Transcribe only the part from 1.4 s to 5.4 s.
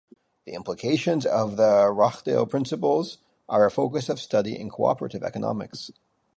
the Rochdale Principles are a focus of study in co-operative